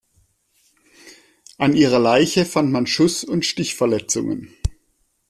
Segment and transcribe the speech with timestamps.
[1.59, 4.51] An ihrer Leiche fand man Schuss- und Stichverletzungen.